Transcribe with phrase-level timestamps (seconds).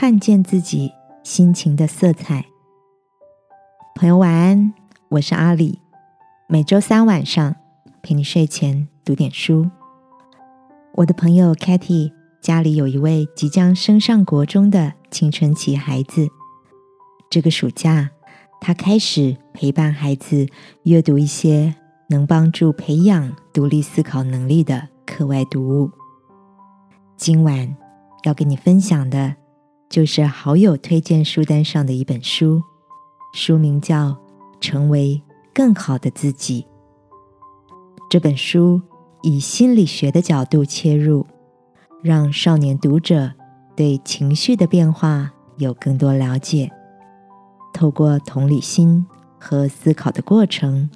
[0.00, 2.46] 看见自己心情的色彩。
[3.94, 4.72] 朋友晚安，
[5.10, 5.78] 我是阿里。
[6.48, 7.54] 每周三晚上
[8.00, 9.68] 陪你睡前读点书。
[10.94, 16.26] 我的朋友 Katy 家里有一位即将升上国中的青春期孩子。
[17.28, 18.08] 这个暑假，
[18.58, 20.46] 他开始陪伴孩子
[20.84, 21.74] 阅读一些
[22.08, 25.90] 能帮助培养独立思考能力的课外读物。
[27.18, 27.76] 今晚
[28.22, 29.36] 要跟你分享的，
[29.90, 32.62] 就是好友推荐书单上的一本书，
[33.34, 34.10] 书名叫
[34.60, 35.20] 《成为
[35.52, 36.62] 更好的自己》。
[38.08, 38.80] 这本书
[39.22, 41.26] 以心理学的角度切入，
[42.04, 43.32] 让少年读者
[43.74, 46.70] 对情绪的变化有更多了解。
[47.74, 49.04] 透过同理心
[49.40, 50.88] 和思考的过程，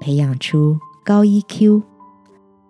[0.00, 1.82] 培养出高 EQ，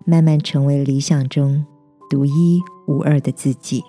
[0.06, 1.66] 慢慢成为理想中
[2.08, 3.84] 独一无二的自己。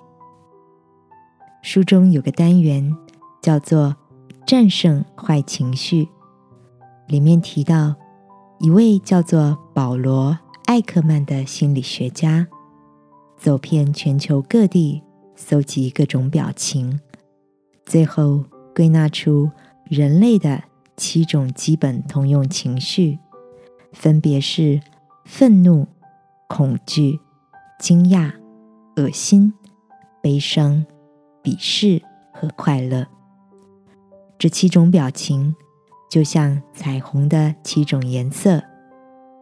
[1.62, 2.96] 书中有个单元
[3.42, 3.96] 叫做
[4.46, 6.08] “战胜坏情绪”，
[7.08, 7.96] 里面提到
[8.60, 10.32] 一位叫做保罗·
[10.66, 12.48] 艾克曼的心理学家，
[13.38, 15.04] 走遍全球各地，
[15.36, 17.00] 搜集各种表情，
[17.86, 18.44] 最后。
[18.74, 19.52] 归纳出
[19.84, 20.64] 人类的
[20.96, 23.20] 七种基本通用情绪，
[23.92, 24.80] 分别是
[25.26, 25.86] 愤怒、
[26.48, 27.20] 恐惧、
[27.78, 28.32] 惊讶、
[28.96, 29.54] 恶心、
[30.22, 30.86] 悲伤、
[31.44, 32.02] 鄙视
[32.34, 33.08] 和快乐。
[34.38, 35.56] 这七种表情
[36.10, 38.64] 就像彩虹的七种颜色，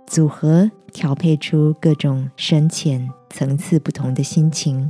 [0.06, 4.90] 组合调配出各种深浅层次不同的心情。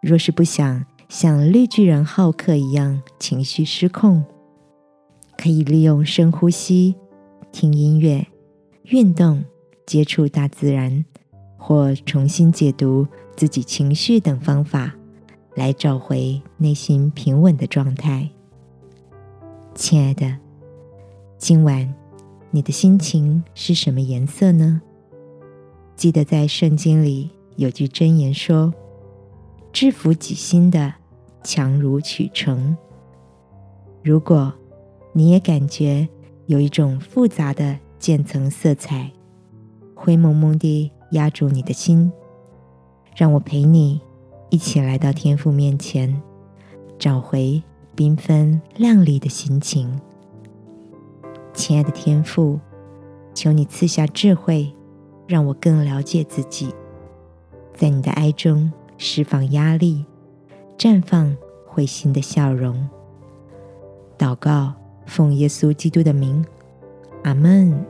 [0.00, 4.24] 若是不想，像绿巨人浩克一样情绪失控，
[5.36, 6.96] 可以利用深呼吸、
[7.52, 8.26] 听音乐、
[8.84, 9.44] 运动、
[9.86, 11.04] 接触大自然，
[11.56, 14.94] 或重新解读自己情绪等方法，
[15.54, 18.28] 来找回内心平稳的状态。
[19.74, 20.36] 亲爱的，
[21.38, 21.92] 今晚
[22.50, 24.80] 你的心情是什么颜色呢？
[25.96, 28.72] 记得在圣经里有句箴言说
[29.72, 30.94] ：“制服己心的。”
[31.44, 32.76] 强如取成。
[34.00, 34.52] 如果
[35.12, 36.08] 你也感觉
[36.46, 39.10] 有一种复杂的渐层色彩，
[39.92, 42.12] 灰蒙蒙地压住你的心，
[43.16, 44.00] 让我陪你
[44.52, 46.22] 一起来到天父面前，
[46.98, 47.62] 找回
[47.96, 49.98] 缤纷亮丽的心情。
[51.54, 52.60] 亲爱的天父，
[53.32, 54.70] 求你赐下智慧，
[55.26, 56.68] 让我更了解自己，
[57.74, 60.04] 在你的爱中释放压力。
[60.76, 61.34] 绽放
[61.66, 62.86] 会心的笑容。
[64.18, 64.74] 祷告，
[65.06, 66.44] 奉耶稣基督的名，
[67.22, 67.86] 阿门。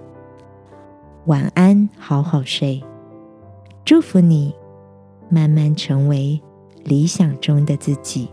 [1.27, 2.81] 晚安，好好睡。
[3.85, 4.55] 祝福你，
[5.29, 6.41] 慢慢成为
[6.85, 8.29] 理想中的自己。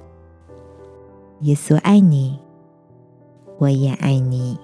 [1.42, 2.38] 耶稣爱你，
[3.58, 4.58] 我也爱你。